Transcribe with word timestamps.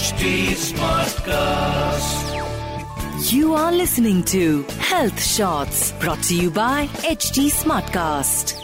Smartcast. 0.00 1.60
You 3.30 3.52
are 3.52 3.70
listening 3.70 4.24
to 4.24 4.62
Health 4.78 5.22
Shots 5.22 5.92
brought 6.00 6.22
to 6.22 6.34
you 6.34 6.50
by 6.50 6.86
HT 7.04 7.50
Smartcast. 7.50 8.56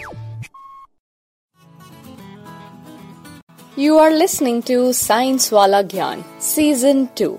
You 3.76 3.98
are 3.98 4.10
listening 4.10 4.62
to 4.62 4.94
Science 4.94 5.52
Wala 5.52 5.84
Gyan, 5.84 6.24
Season 6.38 7.10
2. 7.14 7.38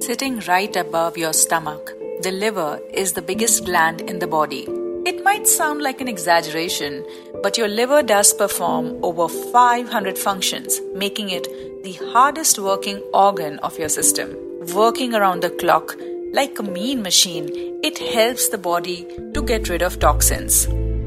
Sitting 0.00 0.40
right 0.48 0.74
above 0.74 1.16
your 1.16 1.32
stomach, 1.32 1.92
the 2.22 2.32
liver 2.32 2.80
is 2.92 3.12
the 3.12 3.22
biggest 3.22 3.64
gland 3.64 4.00
in 4.00 4.18
the 4.18 4.26
body. 4.26 4.66
It 5.06 5.22
might 5.22 5.46
sound 5.46 5.80
like 5.82 6.00
an 6.00 6.08
exaggeration, 6.08 7.06
but 7.42 7.58
your 7.58 7.68
liver 7.68 8.02
does 8.02 8.32
perform 8.32 8.98
over 9.02 9.28
500 9.28 10.18
functions, 10.18 10.80
making 10.94 11.30
it 11.30 11.46
the 11.82 11.92
hardest 12.12 12.58
working 12.58 12.98
organ 13.14 13.58
of 13.60 13.78
your 13.78 13.88
system. 13.88 14.36
Working 14.74 15.14
around 15.14 15.42
the 15.42 15.50
clock 15.50 15.96
like 16.32 16.58
a 16.58 16.62
mean 16.62 17.02
machine, 17.02 17.48
it 17.82 17.98
helps 17.98 18.48
the 18.48 18.58
body 18.58 19.06
to 19.32 19.42
get 19.42 19.68
rid 19.68 19.82
of 19.82 19.98
toxins. 19.98 20.66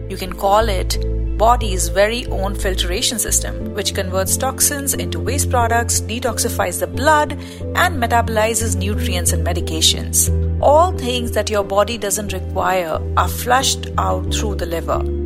You 0.10 0.18
can 0.18 0.34
call 0.34 0.70
it 0.70 0.98
body's 1.38 1.88
very 1.88 2.26
own 2.28 2.54
filtration 2.54 3.18
system, 3.18 3.74
which 3.74 3.96
converts 3.96 4.36
toxins 4.38 4.94
into 4.94 5.20
waste 5.20 5.50
products, 5.50 6.02
detoxifies 6.02 6.80
the 6.80 6.88
blood, 6.88 7.32
and 7.76 8.02
metabolizes 8.02 8.76
nutrients 8.76 9.32
and 9.32 9.46
medications. 9.46 10.30
All 10.62 10.92
things 10.92 11.32
that 11.32 11.50
your 11.50 11.64
body 11.64 11.98
doesn't 11.98 12.34
require 12.34 13.00
are 13.16 13.30
flushed 13.30 13.88
out 13.98 14.34
through 14.34 14.56
the 14.56 14.66
liver. 14.66 15.19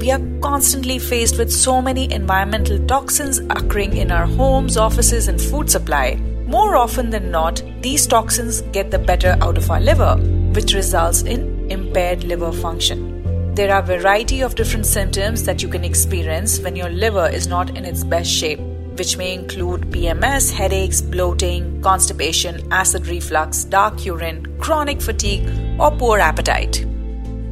We 0.00 0.10
are 0.12 0.20
constantly 0.40 0.98
faced 0.98 1.36
with 1.36 1.52
so 1.52 1.82
many 1.82 2.10
environmental 2.10 2.78
toxins 2.86 3.38
occurring 3.38 3.98
in 3.98 4.10
our 4.10 4.24
homes, 4.24 4.78
offices, 4.78 5.28
and 5.28 5.38
food 5.38 5.70
supply. 5.70 6.14
More 6.46 6.74
often 6.74 7.10
than 7.10 7.30
not, 7.30 7.62
these 7.82 8.06
toxins 8.06 8.62
get 8.72 8.90
the 8.90 8.98
better 8.98 9.36
out 9.42 9.58
of 9.58 9.70
our 9.70 9.78
liver, 9.78 10.16
which 10.54 10.72
results 10.72 11.20
in 11.20 11.70
impaired 11.70 12.24
liver 12.24 12.50
function. 12.50 13.54
There 13.54 13.74
are 13.74 13.82
a 13.82 13.98
variety 13.98 14.40
of 14.40 14.54
different 14.54 14.86
symptoms 14.86 15.44
that 15.44 15.62
you 15.62 15.68
can 15.68 15.84
experience 15.84 16.60
when 16.60 16.76
your 16.76 16.88
liver 16.88 17.28
is 17.28 17.46
not 17.46 17.76
in 17.76 17.84
its 17.84 18.02
best 18.02 18.30
shape, 18.30 18.60
which 18.96 19.18
may 19.18 19.34
include 19.34 19.90
PMS, 19.90 20.50
headaches, 20.50 21.02
bloating, 21.02 21.82
constipation, 21.82 22.66
acid 22.72 23.06
reflux, 23.06 23.64
dark 23.64 24.06
urine, 24.06 24.56
chronic 24.60 25.02
fatigue, 25.02 25.46
or 25.78 25.90
poor 25.90 26.20
appetite. 26.20 26.86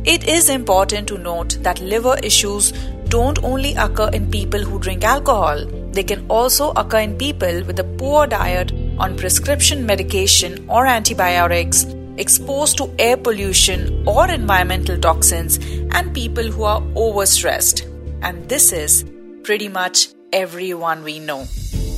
It 0.09 0.27
is 0.27 0.49
important 0.49 1.07
to 1.09 1.19
note 1.19 1.59
that 1.63 1.81
liver 1.81 2.17
issues 2.23 2.73
don't 3.11 3.45
only 3.45 3.75
occur 3.75 4.09
in 4.09 4.31
people 4.31 4.63
who 4.63 4.79
drink 4.79 5.05
alcohol, 5.05 5.67
they 5.93 6.03
can 6.03 6.25
also 6.31 6.71
occur 6.77 7.01
in 7.01 7.19
people 7.19 7.63
with 7.65 7.79
a 7.79 7.85
poor 7.85 8.27
diet 8.27 8.73
on 8.99 9.19
prescription 9.19 9.85
medication 9.85 10.65
or 10.67 10.87
antibiotics 10.87 11.85
exposed 12.17 12.79
to 12.79 12.91
air 12.99 13.19
pollution 13.19 14.03
or 14.09 14.31
environmental 14.31 14.99
toxins, 14.99 15.59
and 15.93 16.15
people 16.15 16.45
who 16.45 16.63
are 16.63 16.81
overstressed. 16.97 17.83
And 18.23 18.49
this 18.49 18.73
is 18.73 19.05
pretty 19.43 19.69
much 19.69 20.09
everyone 20.33 21.05
we 21.05 21.19
know. 21.19 21.47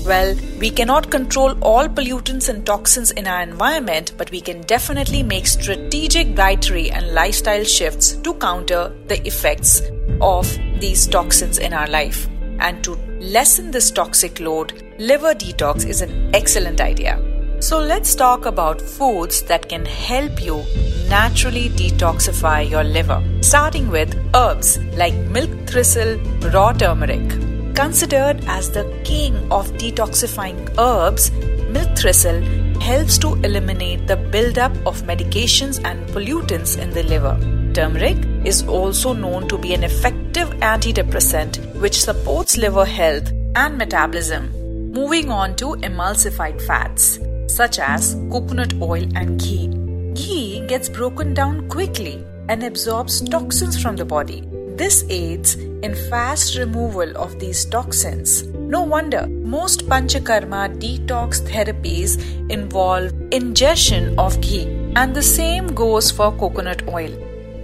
Well, 0.05 0.35
we 0.59 0.71
cannot 0.71 1.11
control 1.11 1.53
all 1.63 1.87
pollutants 1.87 2.49
and 2.49 2.65
toxins 2.65 3.11
in 3.11 3.27
our 3.27 3.43
environment, 3.43 4.13
but 4.17 4.31
we 4.31 4.41
can 4.41 4.63
definitely 4.63 5.23
make 5.23 5.47
strategic 5.47 6.35
dietary 6.35 6.91
and 6.91 7.13
lifestyle 7.13 7.65
shifts 7.65 8.13
to 8.13 8.35
counter 8.35 8.95
the 9.09 9.25
effects 9.27 9.83
of 10.21 10.51
these 10.81 11.07
toxins 11.07 11.59
in 11.59 11.75
our 11.75 11.87
life. 11.87 12.29
And 12.61 12.83
to 12.85 12.95
lessen 13.21 13.71
this 13.71 13.91
toxic 13.91 14.41
load, 14.41 14.73
liver 14.99 15.35
detox 15.35 15.87
is 15.87 16.01
an 16.01 16.35
excellent 16.35 16.81
idea. 16.81 17.19
So 17.61 17.79
let's 17.79 18.15
talk 18.15 18.47
about 18.47 18.81
foods 18.81 19.43
that 19.43 19.69
can 19.69 19.85
help 19.85 20.43
you 20.43 20.65
naturally 21.11 21.69
detoxify 21.69 22.69
your 22.69 22.85
liver. 22.85 23.23
Starting 23.43 23.91
with 23.91 24.15
herbs 24.35 24.79
like 24.95 25.15
milk 25.15 25.51
thistle, 25.69 26.17
raw 26.53 26.73
turmeric. 26.73 27.50
Considered 27.81 28.45
as 28.47 28.71
the 28.71 28.85
king 29.05 29.35
of 29.51 29.67
detoxifying 29.79 30.59
herbs, 30.79 31.31
milk 31.71 31.97
thistle 31.97 32.43
helps 32.79 33.17
to 33.17 33.29
eliminate 33.37 34.07
the 34.07 34.17
buildup 34.17 34.73
of 34.87 35.01
medications 35.05 35.83
and 35.87 36.07
pollutants 36.11 36.77
in 36.79 36.91
the 36.91 37.03
liver. 37.05 37.39
Turmeric 37.73 38.19
is 38.45 38.63
also 38.69 39.15
known 39.15 39.49
to 39.49 39.57
be 39.57 39.73
an 39.73 39.83
effective 39.83 40.51
antidepressant 40.61 41.57
which 41.81 41.99
supports 42.03 42.59
liver 42.59 42.85
health 42.85 43.33
and 43.57 43.79
metabolism. 43.79 44.53
Moving 44.93 45.31
on 45.31 45.57
to 45.57 45.69
emulsified 45.77 46.61
fats 46.67 47.19
such 47.47 47.79
as 47.79 48.15
coconut 48.31 48.75
oil 48.83 49.09
and 49.15 49.41
ghee. 49.41 49.69
Ghee 50.13 50.67
gets 50.67 50.91
broken 50.91 51.33
down 51.33 51.67
quickly 51.71 52.23
and 52.51 52.63
absorbs 52.63 53.23
toxins 53.23 53.81
from 53.81 53.97
the 53.97 54.05
body. 54.05 54.50
This 54.81 55.05
aids 55.11 55.57
in 55.57 55.95
fast 56.09 56.57
removal 56.57 57.15
of 57.15 57.39
these 57.39 57.67
toxins. 57.67 58.45
No 58.75 58.81
wonder 58.83 59.27
most 59.27 59.87
panchakarma 59.87 60.61
detox 60.83 61.41
therapies 61.49 62.15
involve 62.49 63.13
ingestion 63.31 64.19
of 64.19 64.41
ghee, 64.41 64.63
and 64.97 65.15
the 65.15 65.23
same 65.23 65.67
goes 65.81 66.11
for 66.11 66.33
coconut 66.33 66.89
oil. 66.89 67.13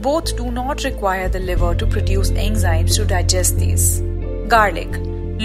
Both 0.02 0.36
do 0.36 0.50
not 0.50 0.84
require 0.84 1.30
the 1.30 1.40
liver 1.40 1.74
to 1.74 1.86
produce 1.86 2.32
enzymes 2.32 2.96
to 2.96 3.06
digest 3.06 3.56
these. 3.56 4.02
Garlic 4.46 4.98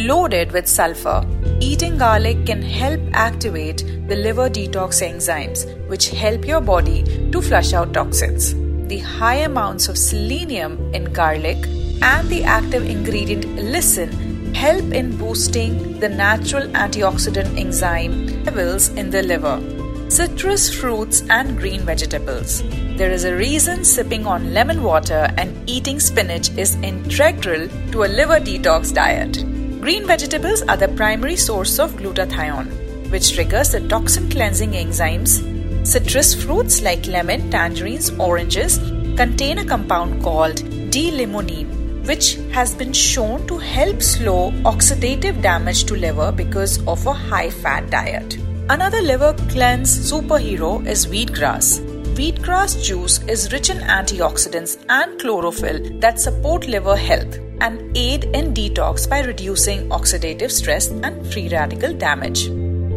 loaded 0.09 0.51
with 0.51 0.67
sulfur. 0.67 1.25
Eating 1.61 1.97
garlic 1.97 2.45
can 2.45 2.61
help 2.61 2.99
activate 3.13 3.85
the 4.09 4.17
liver 4.17 4.49
detox 4.49 4.99
enzymes, 5.09 5.63
which 5.87 6.09
help 6.09 6.45
your 6.45 6.59
body 6.59 6.99
to 7.31 7.41
flush 7.41 7.71
out 7.71 7.93
toxins. 7.93 8.55
The 8.91 8.99
high 8.99 9.35
amounts 9.35 9.87
of 9.87 9.97
selenium 9.97 10.93
in 10.93 11.05
garlic 11.13 11.65
and 12.01 12.27
the 12.27 12.43
active 12.43 12.83
ingredient 12.85 13.45
allicin 13.57 14.53
help 14.53 14.91
in 14.91 15.15
boosting 15.15 15.97
the 16.01 16.09
natural 16.09 16.67
antioxidant 16.73 17.57
enzyme 17.57 18.43
levels 18.43 18.89
in 18.89 19.09
the 19.09 19.23
liver. 19.23 19.61
Citrus 20.09 20.69
fruits 20.75 21.23
and 21.29 21.57
green 21.57 21.83
vegetables. 21.83 22.63
There 22.97 23.11
is 23.11 23.23
a 23.23 23.33
reason 23.33 23.85
sipping 23.85 24.27
on 24.27 24.53
lemon 24.53 24.83
water 24.83 25.33
and 25.37 25.69
eating 25.69 26.01
spinach 26.01 26.49
is 26.57 26.75
integral 26.83 27.69
to 27.93 28.03
a 28.03 28.11
liver 28.19 28.41
detox 28.41 28.93
diet. 28.93 29.41
Green 29.79 30.05
vegetables 30.05 30.63
are 30.63 30.75
the 30.75 30.89
primary 30.89 31.37
source 31.37 31.79
of 31.79 31.93
glutathione, 31.93 33.09
which 33.09 33.31
triggers 33.35 33.71
the 33.71 33.79
toxin 33.87 34.29
cleansing 34.29 34.71
enzymes. 34.71 35.60
Citrus 35.83 36.35
fruits 36.35 36.83
like 36.83 37.07
lemon, 37.07 37.49
tangerines, 37.49 38.11
oranges 38.19 38.77
contain 39.17 39.57
a 39.57 39.65
compound 39.65 40.21
called 40.21 40.57
D-limonene, 40.91 42.05
which 42.07 42.35
has 42.53 42.75
been 42.75 42.93
shown 42.93 43.47
to 43.47 43.57
help 43.57 44.01
slow 44.01 44.51
oxidative 44.63 45.41
damage 45.41 45.85
to 45.85 45.95
liver 45.95 46.31
because 46.31 46.85
of 46.87 47.05
a 47.07 47.13
high 47.13 47.49
fat 47.49 47.89
diet. 47.89 48.37
Another 48.69 49.01
liver 49.01 49.33
cleanse 49.49 50.11
superhero 50.11 50.85
is 50.85 51.07
wheatgrass. 51.07 51.79
Wheatgrass 52.15 52.83
juice 52.83 53.19
is 53.23 53.51
rich 53.51 53.71
in 53.71 53.77
antioxidants 53.77 54.77
and 54.87 55.19
chlorophyll 55.19 55.99
that 55.99 56.19
support 56.19 56.67
liver 56.67 56.95
health 56.95 57.39
and 57.59 57.97
aid 57.97 58.25
in 58.35 58.53
detox 58.53 59.09
by 59.09 59.21
reducing 59.21 59.89
oxidative 59.89 60.51
stress 60.51 60.89
and 60.89 61.25
free 61.33 61.49
radical 61.49 61.91
damage. 61.93 62.49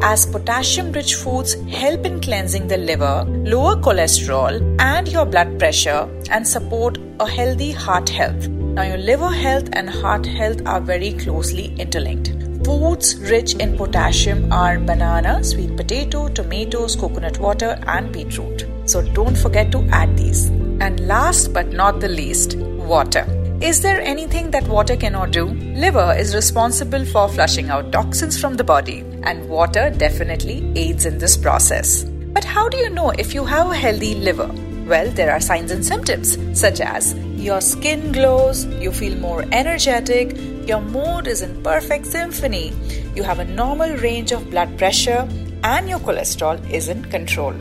As 0.02 0.26
potassium 0.26 0.92
rich 0.92 1.14
foods 1.14 1.54
help 1.70 2.04
in 2.04 2.20
cleansing 2.20 2.68
the 2.68 2.76
liver, 2.76 3.24
lower 3.26 3.76
cholesterol 3.76 4.60
and 4.80 5.08
your 5.08 5.24
blood 5.24 5.58
pressure, 5.58 6.08
and 6.30 6.46
support 6.46 6.98
a 7.20 7.26
healthy 7.26 7.72
heart 7.72 8.08
health. 8.08 8.48
Now, 8.48 8.82
your 8.82 8.98
liver 8.98 9.30
health 9.30 9.68
and 9.72 9.88
heart 9.88 10.26
health 10.26 10.60
are 10.66 10.80
very 10.80 11.12
closely 11.12 11.74
interlinked. 11.78 12.32
Foods 12.64 13.16
rich 13.20 13.54
in 13.54 13.76
potassium 13.76 14.52
are 14.52 14.78
banana, 14.78 15.44
sweet 15.44 15.76
potato, 15.76 16.28
tomatoes, 16.28 16.96
coconut 16.96 17.38
water, 17.38 17.78
and 17.86 18.10
beetroot. 18.12 18.66
So 18.86 19.02
don't 19.02 19.36
forget 19.36 19.70
to 19.72 19.86
add 19.92 20.16
these. 20.16 20.48
And 20.80 21.06
last 21.06 21.52
but 21.52 21.72
not 21.72 22.00
the 22.00 22.08
least, 22.08 22.56
water. 22.56 23.43
Is 23.64 23.80
there 23.80 24.02
anything 24.02 24.50
that 24.50 24.68
water 24.68 24.94
cannot 24.94 25.30
do? 25.30 25.46
Liver 25.46 26.14
is 26.18 26.34
responsible 26.34 27.06
for 27.06 27.30
flushing 27.30 27.70
out 27.70 27.92
toxins 27.92 28.38
from 28.38 28.56
the 28.58 28.62
body, 28.62 28.98
and 29.22 29.48
water 29.48 29.88
definitely 29.88 30.70
aids 30.76 31.06
in 31.06 31.16
this 31.16 31.34
process. 31.34 32.04
But 32.04 32.44
how 32.44 32.68
do 32.68 32.76
you 32.76 32.90
know 32.90 33.08
if 33.12 33.32
you 33.32 33.42
have 33.46 33.70
a 33.70 33.74
healthy 33.74 34.16
liver? 34.16 34.50
Well, 34.86 35.10
there 35.12 35.32
are 35.32 35.40
signs 35.40 35.70
and 35.70 35.82
symptoms 35.82 36.36
such 36.52 36.82
as 36.82 37.14
your 37.48 37.62
skin 37.62 38.12
glows, 38.12 38.66
you 38.66 38.92
feel 38.92 39.18
more 39.18 39.46
energetic, 39.50 40.36
your 40.68 40.82
mood 40.82 41.26
is 41.26 41.40
in 41.40 41.62
perfect 41.62 42.04
symphony, 42.04 42.70
you 43.16 43.22
have 43.22 43.38
a 43.38 43.46
normal 43.46 43.96
range 43.96 44.32
of 44.32 44.50
blood 44.50 44.76
pressure, 44.76 45.26
and 45.62 45.88
your 45.88 46.00
cholesterol 46.00 46.58
is 46.70 46.90
in 46.90 47.02
control. 47.06 47.54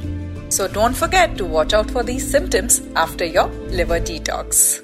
So 0.49 0.67
don't 0.67 0.93
forget 0.93 1.37
to 1.37 1.45
watch 1.45 1.71
out 1.71 1.89
for 1.89 2.03
these 2.03 2.29
symptoms 2.29 2.81
after 2.97 3.23
your 3.23 3.47
liver 3.79 4.01
detox. 4.01 4.83